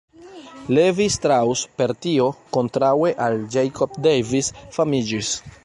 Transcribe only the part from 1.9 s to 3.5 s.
tio, kontraŭe al